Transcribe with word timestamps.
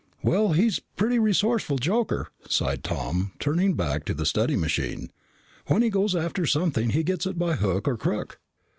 "Well, 0.23 0.53
he's 0.53 0.79
a 0.79 0.81
pretty 0.95 1.19
resourceful 1.19 1.77
joker," 1.77 2.29
sighed 2.49 2.83
Tom, 2.83 3.33
turning 3.37 3.75
back 3.75 4.03
to 4.05 4.15
the 4.15 4.25
study 4.25 4.55
machine. 4.55 5.11
"When 5.67 5.83
he 5.83 5.91
goes 5.91 6.15
after 6.15 6.47
something, 6.47 6.89
he 6.89 7.03
gets 7.03 7.27
it 7.27 7.37
by 7.37 7.53
hook 7.53 7.87
or 7.87 7.97
crook." 7.97 8.39